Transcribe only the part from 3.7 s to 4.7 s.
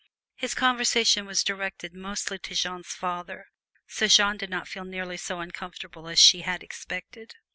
so Jeanne did not